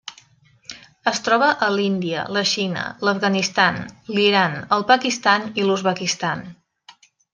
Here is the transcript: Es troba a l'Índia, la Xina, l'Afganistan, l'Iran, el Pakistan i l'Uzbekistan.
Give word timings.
Es 1.11 1.19
troba 1.25 1.49
a 1.65 1.67
l'Índia, 1.75 2.23
la 2.37 2.43
Xina, 2.53 2.85
l'Afganistan, 3.07 3.77
l'Iran, 4.15 4.57
el 4.79 4.87
Pakistan 4.93 5.47
i 5.63 5.67
l'Uzbekistan. 5.69 6.43